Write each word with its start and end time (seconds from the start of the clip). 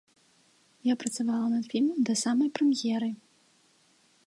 Я 0.91 0.95
працавала 1.03 1.45
над 1.51 1.65
фільмам 1.75 1.99
да 2.09 2.13
самай 2.23 2.49
прэм'еры. 2.59 3.09